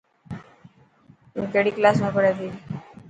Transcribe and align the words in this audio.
تون 1.31 1.45
ڪهڙي 1.53 1.71
ڪلاس 1.77 1.97
۾ 2.03 2.09
پهڙي 2.15 2.31
ٿي. 2.39 2.47